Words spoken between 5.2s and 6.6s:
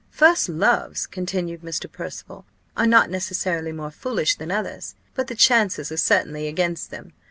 the chances are certainly